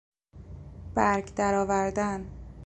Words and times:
برگ 0.95 1.33
درآوردن 1.35 2.25